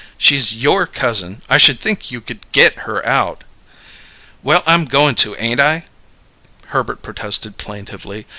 [0.17, 3.43] She's your cousin; I should think you could get her out!"
[4.41, 5.85] "Well, I'm goin' to, ain't I?"
[6.69, 8.25] Herbert protested plaintively.